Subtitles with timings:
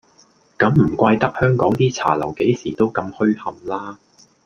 [0.57, 3.99] 噉唔怪得香港啲茶樓幾時都咁噓冚啦